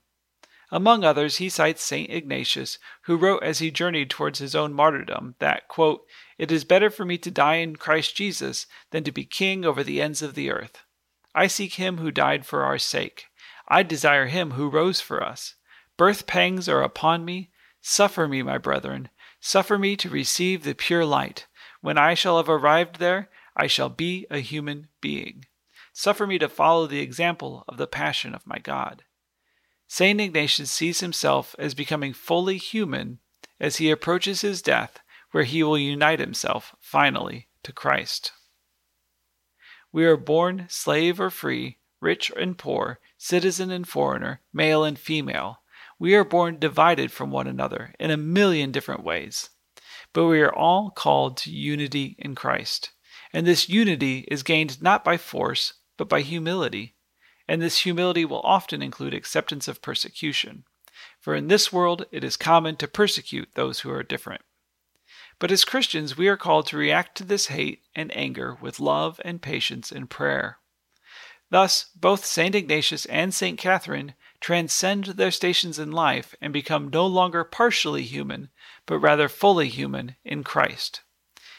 Among 0.71 1.05
others, 1.05 1.37
he 1.37 1.51
cites 1.51 1.83
St. 1.83 2.11
Ignatius, 2.11 2.79
who 3.03 3.19
wrote 3.19 3.43
as 3.43 3.59
he 3.59 3.71
journeyed 3.71 4.09
towards 4.09 4.39
his 4.39 4.55
own 4.55 4.73
martyrdom 4.73 5.35
that, 5.39 5.69
quote, 5.69 6.07
It 6.39 6.51
is 6.51 6.65
better 6.65 6.89
for 6.89 7.05
me 7.05 7.19
to 7.19 7.31
die 7.31 7.57
in 7.57 7.77
Christ 7.77 8.17
Jesus 8.17 8.67
than 8.91 9.05
to 9.05 9.13
be 9.13 9.27
king 9.27 9.67
over 9.67 9.85
the 9.85 10.01
ends 10.01 10.23
of 10.23 10.35
the 10.35 10.51
earth. 10.51 10.83
I 11.35 11.47
seek 11.47 11.75
him 11.75 11.99
who 11.99 12.11
died 12.11 12.45
for 12.45 12.65
our 12.65 12.79
sake. 12.79 13.27
I 13.69 13.83
desire 13.83 14.27
him 14.27 14.53
who 14.53 14.69
rose 14.69 15.01
for 15.01 15.23
us. 15.23 15.55
Birth 15.97 16.27
pangs 16.27 16.69
are 16.69 16.83
upon 16.83 17.25
me. 17.25 17.51
Suffer 17.81 18.27
me, 18.27 18.43
my 18.43 18.59
brethren. 18.59 19.11
Suffer 19.41 19.79
me 19.79 19.97
to 19.97 20.11
receive 20.11 20.65
the 20.65 20.75
pure 20.75 21.05
light. 21.05 21.47
When 21.81 21.97
I 21.97 22.15
shall 22.15 22.37
have 22.37 22.49
arrived 22.49 22.99
there, 22.99 23.31
I 23.57 23.67
shall 23.67 23.89
be 23.89 24.27
a 24.31 24.39
human 24.39 24.89
being. 25.01 25.45
Suffer 25.93 26.27
me 26.27 26.39
to 26.39 26.49
follow 26.49 26.87
the 26.87 27.01
example 27.01 27.65
of 27.69 27.77
the 27.77 27.87
passion 27.87 28.35
of 28.35 28.47
my 28.47 28.59
God. 28.59 29.05
St. 29.87 30.21
Ignatius 30.21 30.71
sees 30.71 31.01
himself 31.01 31.55
as 31.59 31.75
becoming 31.75 32.13
fully 32.13 32.57
human 32.57 33.19
as 33.59 33.77
he 33.77 33.91
approaches 33.91 34.41
his 34.41 34.63
death, 34.63 35.01
where 35.33 35.45
he 35.45 35.63
will 35.63 35.79
unite 35.79 36.21
himself 36.21 36.75
finally 36.81 37.49
to 37.63 37.73
Christ. 37.73 38.33
We 39.93 40.05
are 40.05 40.17
born 40.17 40.67
slave 40.69 41.21
or 41.21 41.31
free, 41.31 41.79
rich 42.01 42.31
and 42.37 42.57
poor, 42.57 43.01
citizen 43.19 43.71
and 43.71 43.87
foreigner, 43.87 44.41
male 44.53 44.85
and 44.85 44.99
female. 44.99 45.63
We 45.99 46.15
are 46.15 46.25
born 46.25 46.59
divided 46.59 47.13
from 47.13 47.31
one 47.31 47.47
another 47.47 47.95
in 47.99 48.11
a 48.11 48.17
million 48.17 48.73
different 48.73 49.05
ways. 49.05 49.51
But 50.13 50.27
we 50.27 50.41
are 50.41 50.55
all 50.55 50.91
called 50.91 51.37
to 51.39 51.51
unity 51.51 52.17
in 52.19 52.35
Christ. 52.35 52.91
And 53.33 53.47
this 53.47 53.69
unity 53.69 54.27
is 54.29 54.43
gained 54.43 54.83
not 54.83 55.05
by 55.05 55.17
force, 55.17 55.75
but 55.97 56.09
by 56.09 56.23
humility. 56.23 56.95
And 57.47 57.61
this 57.61 57.81
humility 57.81 58.25
will 58.25 58.41
often 58.41 58.83
include 58.83 59.15
acceptance 59.15 59.69
of 59.69 59.83
persecution. 59.83 60.65
For 61.21 61.35
in 61.35 61.49
this 61.49 61.73
world 61.73 62.07
it 62.11 62.25
is 62.25 62.37
common 62.37 62.77
to 62.77 62.89
persecute 62.89 63.51
those 63.55 63.81
who 63.81 63.91
are 63.91 64.03
different. 64.03 64.43
But 65.41 65.51
as 65.51 65.65
Christians, 65.65 66.19
we 66.19 66.29
are 66.29 66.37
called 66.37 66.67
to 66.67 66.77
react 66.77 67.17
to 67.17 67.25
this 67.25 67.47
hate 67.47 67.83
and 67.97 68.15
anger 68.15 68.59
with 68.61 68.79
love 68.79 69.21
and 69.25 69.41
patience 69.41 69.91
and 69.91 70.09
prayer. 70.09 70.59
Thus, 71.49 71.87
both 71.97 72.27
St. 72.27 72.55
Ignatius 72.55 73.07
and 73.07 73.35
St. 73.35 73.59
Catherine 73.59 74.15
transcend 74.41 75.07
their 75.07 75.31
stations 75.31 75.79
in 75.79 75.91
life 75.91 76.35
and 76.43 76.53
become 76.53 76.91
no 76.91 77.07
longer 77.07 77.43
partially 77.43 78.05
human, 78.05 78.51
but 78.85 78.99
rather 78.99 79.29
fully 79.29 79.69
human 79.69 80.15
in 80.25 80.45
Christ. 80.45 81.01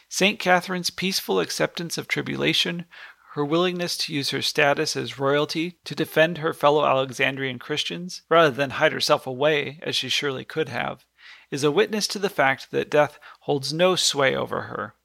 St. 0.07 0.39
Catherine's 0.39 0.91
peaceful 0.91 1.39
acceptance 1.39 1.97
of 1.97 2.07
tribulation, 2.07 2.85
her 3.33 3.43
willingness 3.43 3.97
to 3.97 4.13
use 4.13 4.29
her 4.29 4.41
status 4.43 4.95
as 4.95 5.17
royalty 5.17 5.79
to 5.85 5.95
defend 5.95 6.37
her 6.37 6.53
fellow 6.53 6.85
Alexandrian 6.85 7.57
Christians, 7.57 8.21
rather 8.29 8.51
than 8.51 8.71
hide 8.71 8.93
herself 8.93 9.25
away 9.25 9.79
as 9.81 9.95
she 9.95 10.07
surely 10.07 10.45
could 10.45 10.69
have, 10.69 11.03
is 11.49 11.63
a 11.63 11.71
witness 11.71 12.07
to 12.07 12.19
the 12.19 12.29
fact 12.29 12.71
that 12.71 12.89
death 12.89 13.19
holds 13.41 13.73
no 13.73 13.95
sway 13.95 14.35
over 14.35 14.63
her. 14.63 14.95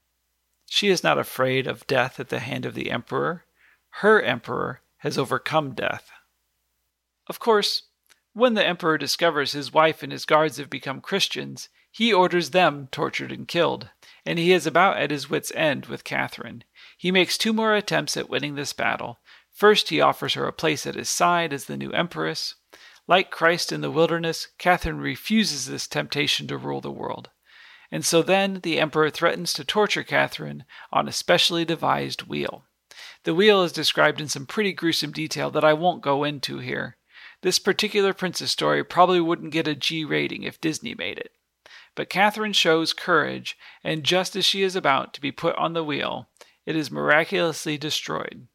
She 0.65 0.89
is 0.89 1.03
not 1.03 1.17
afraid 1.17 1.67
of 1.67 1.87
death 1.87 2.19
at 2.19 2.29
the 2.29 2.39
hand 2.39 2.65
of 2.65 2.73
the 2.73 2.91
emperor. 2.91 3.45
Her 4.01 4.21
emperor 4.21 4.81
has 4.97 5.17
overcome 5.17 5.73
death. 5.73 6.11
Of 7.27 7.39
course, 7.39 7.83
when 8.33 8.53
the 8.53 8.65
emperor 8.65 8.97
discovers 8.97 9.53
his 9.53 9.73
wife 9.73 10.03
and 10.03 10.11
his 10.11 10.25
guards 10.25 10.57
have 10.57 10.69
become 10.69 11.01
Christians, 11.01 11.69
he 11.91 12.13
orders 12.13 12.51
them 12.51 12.87
tortured 12.91 13.31
and 13.31 13.47
killed, 13.47 13.89
and 14.25 14.37
he 14.37 14.51
is 14.51 14.67
about 14.67 14.97
at 14.97 15.09
his 15.09 15.29
wits' 15.29 15.51
end 15.55 15.87
with 15.87 16.03
Catherine. 16.03 16.63
He 16.95 17.11
makes 17.11 17.37
two 17.37 17.53
more 17.53 17.73
attempts 17.73 18.15
at 18.15 18.29
winning 18.29 18.53
this 18.53 18.73
battle. 18.73 19.19
First, 19.51 19.89
he 19.89 19.99
offers 19.99 20.35
her 20.35 20.45
a 20.45 20.53
place 20.53 20.85
at 20.85 20.93
his 20.93 21.09
side 21.09 21.51
as 21.51 21.65
the 21.65 21.77
new 21.77 21.91
empress. 21.91 22.53
Like 23.07 23.31
Christ 23.31 23.71
in 23.71 23.81
the 23.81 23.91
wilderness, 23.91 24.49
Catherine 24.57 24.99
refuses 24.99 25.65
this 25.65 25.87
temptation 25.87 26.47
to 26.47 26.57
rule 26.57 26.81
the 26.81 26.91
world. 26.91 27.29
And 27.89 28.05
so 28.05 28.21
then 28.21 28.59
the 28.63 28.79
emperor 28.79 29.09
threatens 29.09 29.53
to 29.53 29.63
torture 29.63 30.03
Catherine 30.03 30.65
on 30.91 31.07
a 31.07 31.13
specially 31.13 31.63
devised 31.63 32.23
wheel. 32.23 32.65
The 33.23 33.33
wheel 33.33 33.63
is 33.63 33.71
described 33.71 34.19
in 34.19 34.27
some 34.27 34.45
pretty 34.45 34.73
gruesome 34.73 35.11
detail 35.11 35.49
that 35.51 35.63
I 35.63 35.73
won't 35.73 36.01
go 36.01 36.25
into 36.25 36.57
here. 36.59 36.97
This 37.41 37.59
particular 37.59 38.13
princess 38.13 38.51
story 38.51 38.83
probably 38.83 39.21
wouldn't 39.21 39.53
get 39.53 39.67
a 39.67 39.75
G 39.75 40.03
rating 40.03 40.43
if 40.43 40.59
Disney 40.59 40.93
made 40.93 41.17
it. 41.17 41.31
But 41.95 42.09
Catherine 42.09 42.53
shows 42.53 42.93
courage, 42.93 43.57
and 43.83 44.03
just 44.03 44.35
as 44.35 44.45
she 44.45 44.63
is 44.63 44.75
about 44.75 45.13
to 45.13 45.21
be 45.21 45.31
put 45.31 45.55
on 45.55 45.73
the 45.73 45.83
wheel, 45.83 46.27
it 46.65 46.75
is 46.75 46.91
miraculously 46.91 47.77
destroyed. 47.77 48.47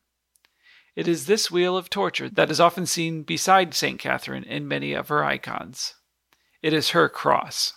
It 0.95 1.09
is 1.09 1.27
this 1.27 1.51
wheel 1.51 1.77
of 1.77 1.89
torture 1.89 2.29
that 2.29 2.51
is 2.51 2.61
often 2.61 2.85
seen 2.85 3.23
beside 3.23 3.75
St. 3.75 3.99
Catherine 3.99 4.45
in 4.45 4.69
many 4.69 4.93
of 4.93 5.09
her 5.09 5.25
icons. 5.25 5.95
It 6.63 6.73
is 6.73 6.91
her 6.91 7.09
cross. 7.09 7.73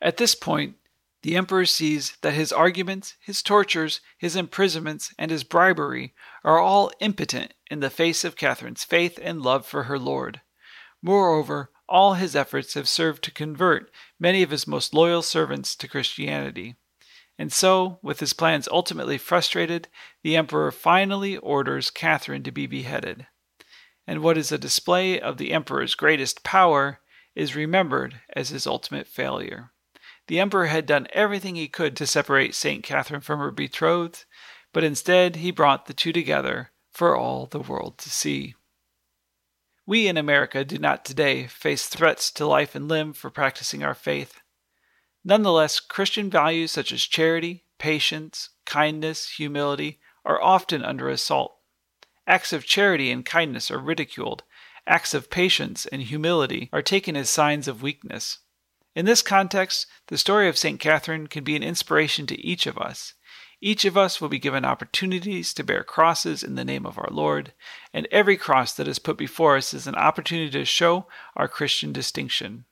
At 0.00 0.16
this 0.16 0.34
point, 0.34 0.76
the 1.22 1.36
emperor 1.36 1.66
sees 1.66 2.16
that 2.22 2.34
his 2.34 2.52
arguments, 2.52 3.14
his 3.20 3.42
tortures, 3.42 4.00
his 4.18 4.36
imprisonments, 4.36 5.14
and 5.18 5.30
his 5.30 5.44
bribery 5.44 6.14
are 6.42 6.58
all 6.58 6.90
impotent 6.98 7.54
in 7.70 7.80
the 7.80 7.90
face 7.90 8.24
of 8.24 8.36
Catherine's 8.36 8.84
faith 8.84 9.18
and 9.22 9.42
love 9.42 9.66
for 9.66 9.84
her 9.84 9.98
lord. 9.98 10.40
Moreover, 11.02 11.70
all 11.88 12.14
his 12.14 12.34
efforts 12.34 12.74
have 12.74 12.88
served 12.88 13.22
to 13.24 13.30
convert 13.30 13.90
many 14.18 14.42
of 14.42 14.50
his 14.50 14.66
most 14.66 14.94
loyal 14.94 15.22
servants 15.22 15.76
to 15.76 15.88
Christianity. 15.88 16.76
And 17.40 17.50
so, 17.50 17.98
with 18.02 18.20
his 18.20 18.34
plans 18.34 18.68
ultimately 18.70 19.16
frustrated, 19.16 19.88
the 20.22 20.36
emperor 20.36 20.70
finally 20.70 21.38
orders 21.38 21.90
Catherine 21.90 22.42
to 22.42 22.50
be 22.50 22.66
beheaded. 22.66 23.28
And 24.06 24.22
what 24.22 24.36
is 24.36 24.52
a 24.52 24.58
display 24.58 25.18
of 25.18 25.38
the 25.38 25.54
emperor's 25.54 25.94
greatest 25.94 26.44
power 26.44 27.00
is 27.34 27.56
remembered 27.56 28.20
as 28.36 28.50
his 28.50 28.66
ultimate 28.66 29.06
failure. 29.06 29.70
The 30.26 30.38
emperor 30.38 30.66
had 30.66 30.84
done 30.84 31.06
everything 31.14 31.54
he 31.54 31.66
could 31.66 31.96
to 31.96 32.06
separate 32.06 32.54
St. 32.54 32.84
Catherine 32.84 33.22
from 33.22 33.38
her 33.38 33.50
betrothed, 33.50 34.26
but 34.74 34.84
instead 34.84 35.36
he 35.36 35.50
brought 35.50 35.86
the 35.86 35.94
two 35.94 36.12
together 36.12 36.72
for 36.90 37.16
all 37.16 37.46
the 37.46 37.60
world 37.60 37.96
to 38.00 38.10
see. 38.10 38.54
We 39.86 40.08
in 40.08 40.18
America 40.18 40.62
do 40.62 40.76
not 40.76 41.06
today 41.06 41.46
face 41.46 41.86
threats 41.86 42.30
to 42.32 42.44
life 42.44 42.74
and 42.74 42.86
limb 42.86 43.14
for 43.14 43.30
practicing 43.30 43.82
our 43.82 43.94
faith. 43.94 44.42
Nonetheless, 45.24 45.80
Christian 45.80 46.30
values 46.30 46.72
such 46.72 46.92
as 46.92 47.02
charity, 47.02 47.64
patience, 47.78 48.50
kindness, 48.64 49.30
humility 49.30 50.00
are 50.24 50.40
often 50.40 50.84
under 50.84 51.08
assault. 51.08 51.56
Acts 52.26 52.52
of 52.52 52.64
charity 52.64 53.10
and 53.10 53.24
kindness 53.24 53.70
are 53.70 53.78
ridiculed. 53.78 54.44
Acts 54.86 55.14
of 55.14 55.30
patience 55.30 55.86
and 55.86 56.02
humility 56.02 56.70
are 56.72 56.82
taken 56.82 57.16
as 57.16 57.28
signs 57.28 57.68
of 57.68 57.82
weakness. 57.82 58.38
In 58.94 59.04
this 59.04 59.22
context, 59.22 59.86
the 60.08 60.18
story 60.18 60.48
of 60.48 60.58
St. 60.58 60.80
Catherine 60.80 61.26
can 61.26 61.44
be 61.44 61.54
an 61.54 61.62
inspiration 61.62 62.26
to 62.26 62.40
each 62.44 62.66
of 62.66 62.78
us. 62.78 63.14
Each 63.60 63.84
of 63.84 63.96
us 63.96 64.20
will 64.20 64.30
be 64.30 64.38
given 64.38 64.64
opportunities 64.64 65.52
to 65.54 65.64
bear 65.64 65.84
crosses 65.84 66.42
in 66.42 66.54
the 66.54 66.64
name 66.64 66.86
of 66.86 66.98
our 66.98 67.10
Lord, 67.10 67.52
and 67.92 68.08
every 68.10 68.36
cross 68.36 68.72
that 68.72 68.88
is 68.88 68.98
put 68.98 69.18
before 69.18 69.56
us 69.56 69.74
is 69.74 69.86
an 69.86 69.94
opportunity 69.94 70.50
to 70.50 70.64
show 70.64 71.06
our 71.36 71.46
Christian 71.46 71.92
distinction. 71.92 72.64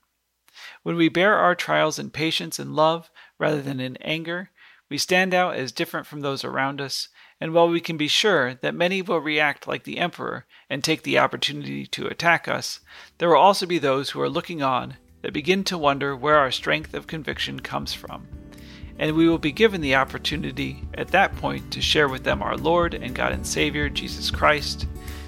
When 0.82 0.96
we 0.96 1.08
bear 1.08 1.34
our 1.34 1.54
trials 1.54 1.98
in 1.98 2.10
patience 2.10 2.58
and 2.58 2.75
love 2.75 3.10
rather 3.38 3.62
than 3.62 3.80
in 3.80 3.96
anger, 3.98 4.50
we 4.90 4.98
stand 4.98 5.34
out 5.34 5.54
as 5.54 5.72
different 5.72 6.06
from 6.06 6.20
those 6.20 6.44
around 6.44 6.80
us, 6.80 7.08
and 7.40 7.52
while 7.52 7.68
we 7.68 7.80
can 7.80 7.96
be 7.96 8.08
sure 8.08 8.54
that 8.54 8.75
many 8.75 9.02
will 9.02 9.20
react 9.20 9.66
like 9.66 9.84
the 9.84 9.98
Emperor 9.98 10.46
and 10.70 10.82
take 10.82 11.02
the 11.02 11.18
opportunity 11.18 11.87
to 11.87 12.06
attack 12.06 12.48
us, 12.48 12.80
there 13.18 13.28
will 13.28 13.37
also 13.37 13.66
be 13.66 13.78
those 13.78 14.10
who 14.10 14.20
are 14.20 14.30
looking 14.30 14.62
on 14.62 14.96
that 15.22 15.32
begin 15.32 15.64
to 15.64 15.76
wonder 15.76 16.16
where 16.16 16.37
our 16.37 16.50
strength 16.50 16.94
of 16.94 17.06
conviction 17.06 17.60
comes 17.60 17.92
from 17.92 18.26
and 18.98 19.14
we 19.16 19.28
will 19.28 19.38
be 19.38 19.52
given 19.52 19.80
the 19.80 19.94
opportunity 19.94 20.82
at 20.94 21.08
that 21.08 21.34
point 21.37 21.70
to 21.72 21.80
share 21.80 22.08
with 22.08 22.25
them 22.25 22.42
our 22.42 22.56
Lord 22.56 22.94
and 22.94 23.14
God 23.14 23.32
and 23.32 23.46
Savior, 23.46 23.88
Jesus 23.88 24.30
Christ, 24.30 24.87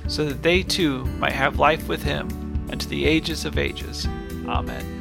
so 0.08 0.24
that 0.24 0.42
they 0.42 0.62
too 0.62 1.04
might 1.18 1.32
have 1.32 1.58
life 1.58 1.88
with 1.88 2.02
Him 2.02 2.28
unto 2.70 2.88
the 2.88 3.06
ages 3.06 3.44
of 3.44 3.58
ages. 3.58 4.06
Amen. 4.46 4.99